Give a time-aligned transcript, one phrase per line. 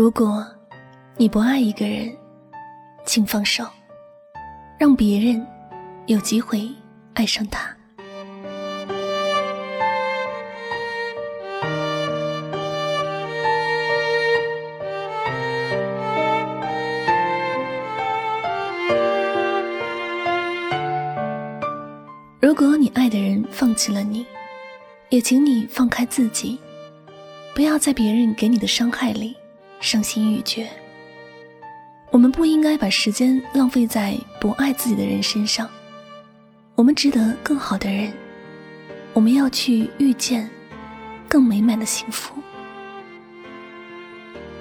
[0.00, 0.42] 如果
[1.18, 2.10] 你不爱一个人，
[3.04, 3.66] 请放手，
[4.78, 5.46] 让别人
[6.06, 6.66] 有机会
[7.12, 7.68] 爱上他。
[22.40, 24.24] 如果你爱的人放弃了你，
[25.10, 26.58] 也请你放开自己，
[27.54, 29.36] 不要在别人给你的伤害里
[29.80, 30.68] 伤心欲绝。
[32.10, 35.68] 我们不应该把时间浪费在不爱自己的人身上，
[36.74, 38.12] 我们值得更好的人，
[39.12, 40.48] 我们要去遇见
[41.28, 42.34] 更美满的幸福。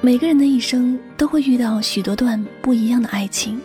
[0.00, 3.60] 每个人的一生都会遇到许多段不一样的爱情，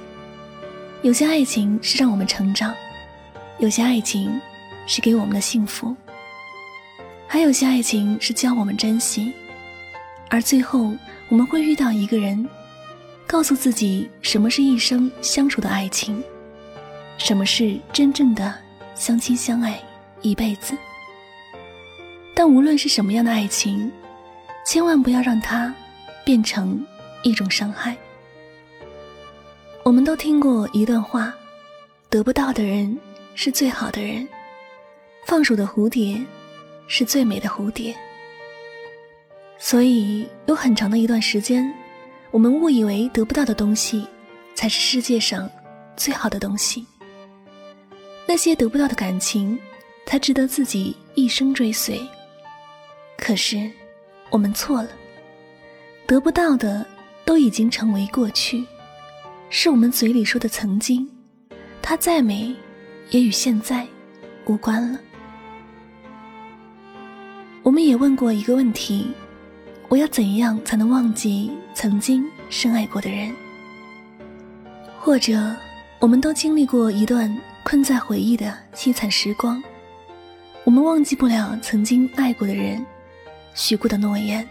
[1.01, 2.73] 有些爱情是让我们成长，
[3.59, 4.41] 有些爱情
[4.87, 5.95] 是给我们的幸福，
[7.27, 9.31] 还有些爱情是教我们珍惜，
[10.29, 10.95] 而最后
[11.33, 12.47] 我们会遇到一个人。
[13.25, 16.23] 告诉自己什么是一生相处的爱情，
[17.17, 18.53] 什么是真正的
[18.93, 19.81] 相亲相爱
[20.21, 20.77] 一辈子。
[22.35, 23.91] 但无论是什么样的爱情，
[24.63, 25.73] 千万不要让它
[26.23, 26.85] 变成
[27.23, 27.97] 一种伤害。
[29.81, 31.33] 我们都听过一段话：
[32.11, 32.95] 得不到的人
[33.33, 34.27] 是最好的人，
[35.25, 36.23] 放手的蝴蝶
[36.85, 37.95] 是最美的蝴蝶。
[39.65, 41.73] 所以有很长的一段时间。
[42.31, 44.05] 我们误以为得不到的东西，
[44.53, 45.49] 才是世界上
[45.95, 46.85] 最好的东西。
[48.27, 49.57] 那些得不到的感情，
[50.05, 51.97] 才值得自己一生追随。
[53.17, 53.71] 可是，
[54.29, 54.89] 我们错了。
[56.05, 56.85] 得不到的
[57.23, 58.65] 都已经成为过去，
[59.49, 61.09] 是我们嘴里说的曾经。
[61.81, 62.53] 它再美，
[63.11, 63.87] 也与现在
[64.43, 64.99] 无关了。
[67.61, 69.07] 我们也问过一个问题。
[69.93, 73.31] 我要怎样才能忘记曾经深爱过的人？
[74.99, 75.55] 或者，
[75.99, 77.31] 我们都经历过一段
[77.63, 79.63] 困在回忆的凄惨时光，
[80.63, 82.83] 我们忘记不了曾经爱过的人，
[83.53, 84.43] 许过的诺言。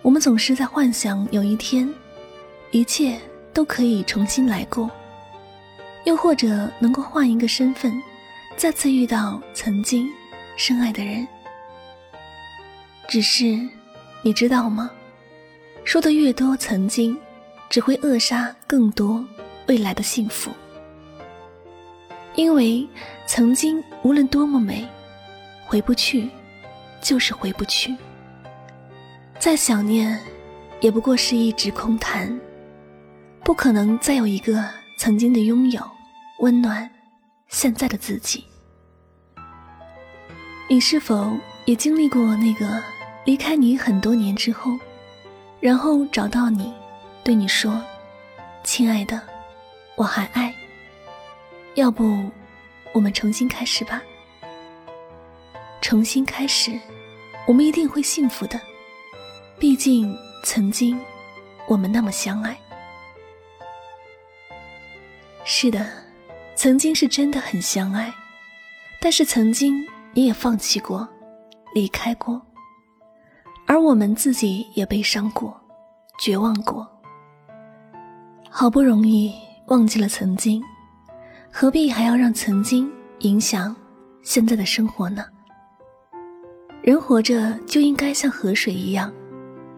[0.00, 1.92] 我们总是在幻想有一天，
[2.70, 3.20] 一切
[3.52, 4.88] 都可以重新来过，
[6.04, 8.00] 又或者能够换一个身份，
[8.56, 10.08] 再次遇到曾经
[10.56, 11.26] 深爱的人。
[13.08, 13.68] 只是。
[14.22, 14.90] 你知道吗？
[15.82, 17.16] 说的越多，曾经
[17.70, 19.24] 只会扼杀更多
[19.66, 20.50] 未来的幸福。
[22.34, 22.86] 因为
[23.26, 24.86] 曾经无论多么美，
[25.64, 26.28] 回不去，
[27.00, 27.96] 就是回不去。
[29.38, 30.20] 再想念，
[30.80, 32.38] 也不过是一纸空谈，
[33.42, 34.62] 不可能再有一个
[34.98, 35.82] 曾经的拥有，
[36.40, 36.88] 温暖
[37.48, 38.44] 现在的自己。
[40.68, 42.82] 你是否也经历过那个？
[43.24, 44.78] 离开你很多年之后，
[45.60, 46.72] 然后找到你，
[47.22, 47.80] 对你说
[48.64, 49.20] ：“亲爱的，
[49.94, 50.54] 我还爱。
[51.74, 52.30] 要不，
[52.92, 54.02] 我们重新开始吧。
[55.80, 56.78] 重新开始，
[57.46, 58.60] 我们一定会幸福的。
[59.58, 60.98] 毕竟曾经，
[61.68, 62.58] 我们那么相爱。
[65.44, 65.86] 是的，
[66.56, 68.12] 曾经是真的很相爱，
[69.00, 71.06] 但是曾经你也放弃过，
[71.74, 72.40] 离开过。”
[73.70, 75.56] 而我们自己也悲伤过，
[76.18, 76.84] 绝望过。
[78.48, 79.32] 好不容易
[79.66, 80.60] 忘记了曾经，
[81.52, 82.90] 何必还要让曾经
[83.20, 83.76] 影响
[84.22, 85.24] 现在的生活呢？
[86.82, 89.12] 人活着就应该像河水一样，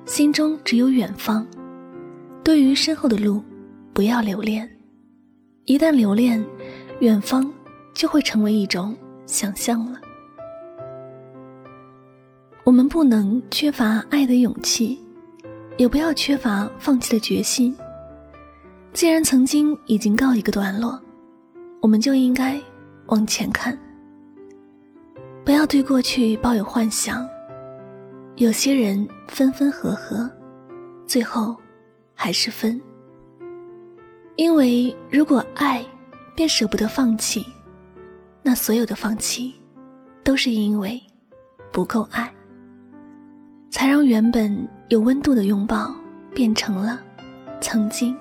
[0.07, 1.47] 心中只有远方。
[2.43, 3.45] 对于身后的路，
[3.93, 4.67] 不要留恋。
[5.67, 6.43] 一旦留恋，
[7.01, 7.53] 远方
[7.93, 8.97] 就会成为一种
[9.27, 10.01] 想象了。
[12.65, 14.99] 我们不能缺乏爱的勇气，
[15.77, 17.77] 也不要缺乏放弃的决心。
[18.93, 21.01] 既然曾经已经告一个段落，
[21.81, 22.61] 我们就应该
[23.07, 23.77] 往前看。
[25.45, 27.29] 不要对过去抱有幻想，
[28.37, 30.31] 有些人分分合合，
[31.05, 31.57] 最后
[32.15, 32.81] 还是分。
[34.37, 35.85] 因为如果爱，
[36.37, 37.45] 便舍不得放弃，
[38.41, 39.53] 那所有的放弃，
[40.23, 41.03] 都是因为
[41.73, 42.33] 不够爱，
[44.05, 45.95] 原本有温度的拥抱
[46.35, 47.01] 变成了
[47.61, 48.17] 曾经。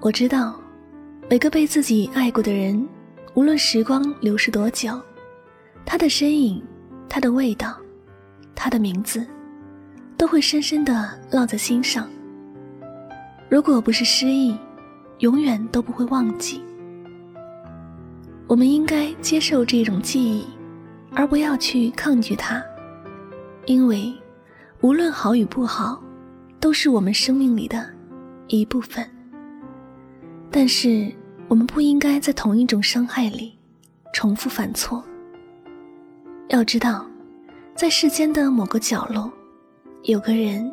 [0.00, 0.58] 我知道，
[1.28, 2.88] 每个被自己爱过的人，
[3.34, 4.98] 无论时光流逝多久，
[5.84, 6.62] 他的身影、
[7.08, 7.76] 他的味道、
[8.54, 9.26] 他的名字，
[10.16, 12.08] 都会深深的烙在心上。
[13.48, 14.56] 如果不是失忆，
[15.18, 16.62] 永远都不会忘记。
[18.46, 20.46] 我们应该接受这种记忆，
[21.14, 22.62] 而不要去抗拒它，
[23.66, 24.12] 因为
[24.80, 26.02] 无论好与不好，
[26.58, 27.88] 都是我们生命里的
[28.46, 29.08] 一部分。
[30.50, 31.12] 但是，
[31.48, 33.56] 我们不应该在同一种伤害里
[34.12, 35.04] 重复犯错。
[36.48, 37.06] 要知道，
[37.74, 39.30] 在世间的某个角落，
[40.04, 40.72] 有个人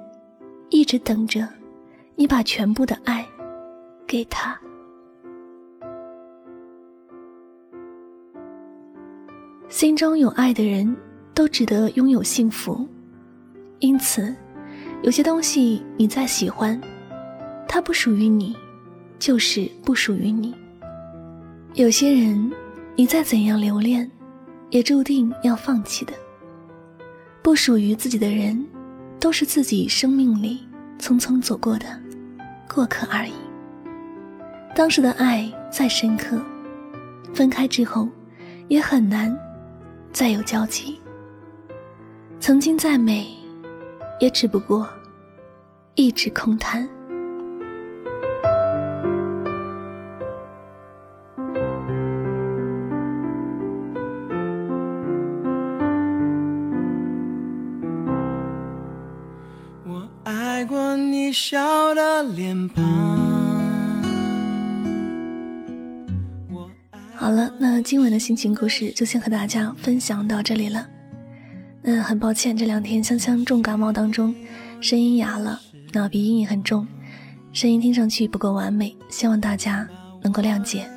[0.70, 1.48] 一直等着
[2.16, 3.26] 你把全部的爱
[4.08, 4.60] 给他。
[9.70, 10.96] 心中有爱的人，
[11.34, 12.88] 都值得拥有幸福。
[13.80, 14.34] 因此，
[15.04, 16.80] 有些东西你再喜欢，
[17.68, 18.56] 它不属于你。
[19.20, 20.54] 就是不属于你。
[21.74, 22.52] 有些人，
[22.96, 24.08] 你再怎样留恋，
[24.70, 26.14] 也注定要放弃的。
[27.42, 28.64] 不属于自己的人，
[29.20, 30.60] 都是自己生命里
[31.00, 31.88] 匆匆走过的
[32.72, 33.34] 过客而已。
[34.76, 36.40] 当时的爱再深刻，
[37.34, 38.08] 分开之后，
[38.68, 39.36] 也很难
[40.12, 41.00] 再有交集。
[42.40, 43.28] 曾经再美，
[44.20, 44.88] 也只不过
[45.96, 46.88] 一纸空谈。
[59.86, 63.17] 我爱过你笑的脸庞。
[67.38, 70.88] 了，那今晚的心情故事就先和大家分享到这里了。
[71.84, 74.34] 那很抱歉，这两天香香重感冒当中，
[74.82, 75.62] 声音哑了，
[75.94, 76.88] 那鼻音也很重，
[77.54, 79.88] 声音听上去不够完美，希望大家
[80.24, 80.90] 能够谅解。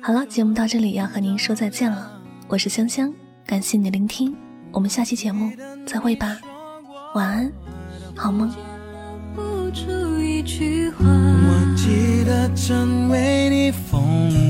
[0.00, 2.10] 好了，节目到这里要和您说再见了，
[2.48, 3.12] 我是香香，
[3.44, 4.34] 感谢你的聆听，
[4.72, 5.52] 我们下期节目
[5.86, 6.38] 再会吧，
[7.14, 7.52] 晚安，
[8.16, 8.50] 好梦。
[9.72, 14.00] 出一句话，我记得曾为你疯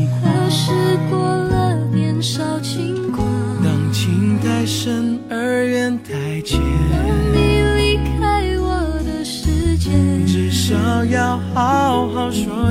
[0.09, 1.00] 狂。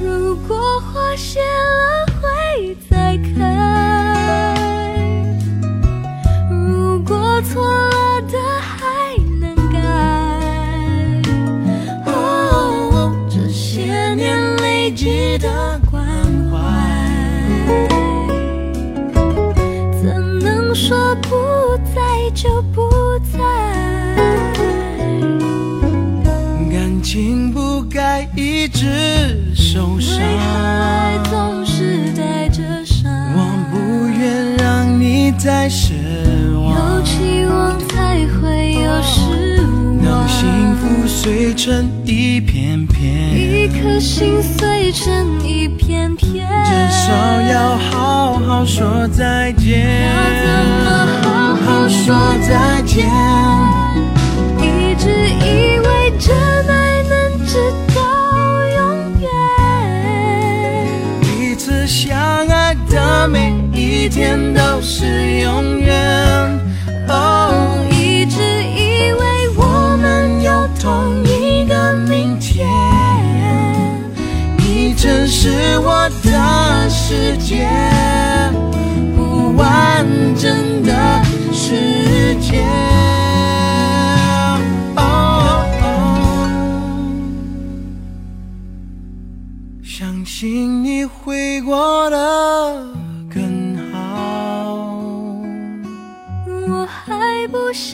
[0.00, 4.54] 如果花谢了会再开，
[6.50, 9.76] 如果错了的还能改，
[13.28, 15.78] 这些年累积的。
[28.74, 30.42] 直受伤，为何
[30.82, 33.08] 爱总是带着伤？
[33.36, 33.38] 我
[33.70, 35.94] 不愿让你再失
[36.56, 40.04] 望，有期望才会有失望。
[40.04, 47.12] 当幸福碎成一片片，一颗心碎成一片片，至少
[47.42, 50.02] 要好好说再见。
[50.02, 50.12] 要
[50.42, 50.46] 怎
[50.84, 52.04] 么好好说
[52.42, 53.06] 再见？
[54.58, 55.08] 一直
[55.40, 55.83] 以为
[64.04, 66.60] 一天都是永远。
[67.08, 72.68] 哦，一直以为我们有同一个明天，
[74.58, 76.06] 你真是我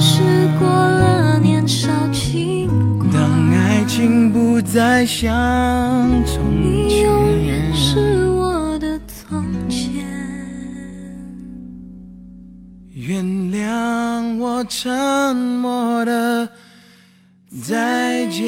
[0.00, 0.06] 风华。
[0.06, 0.22] 何时
[0.58, 3.10] 过了年少轻狂？
[3.12, 5.28] 当爱情不再像
[6.24, 10.02] 从前，你永远是我的从前。
[12.94, 16.48] 原谅我沉默的
[17.62, 18.40] 再见。